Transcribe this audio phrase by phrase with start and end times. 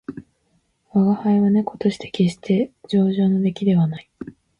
[0.93, 4.09] 吾輩は猫として決して上乗の出来ではない